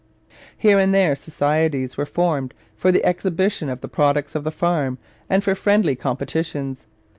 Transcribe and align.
Here 0.57 0.79
and 0.79 0.95
there 0.95 1.13
societies 1.13 1.95
were 1.95 2.07
formed 2.07 2.55
for 2.75 2.91
the 2.91 3.05
exhibition 3.05 3.69
of 3.69 3.81
the 3.81 3.87
products 3.87 4.33
of 4.33 4.43
the 4.43 4.49
farm 4.49 4.97
and 5.29 5.43
for 5.43 5.53
friendly 5.53 5.95
competitions. 5.95 6.87